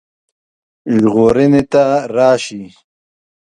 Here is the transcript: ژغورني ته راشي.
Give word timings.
ژغورني 0.99 1.63
ته 1.71 1.85
راشي. 2.15 2.63